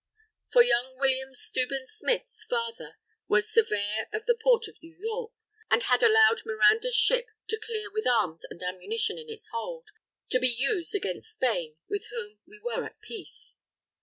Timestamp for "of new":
4.67-4.97